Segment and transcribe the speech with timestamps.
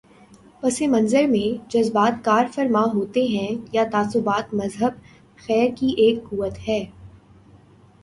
[0.61, 4.99] پس منظر میں جذبات کارفرما ہوتے ہیں یا تعصبات مذہب
[5.37, 6.83] خیر کی ایک قوت ہے۔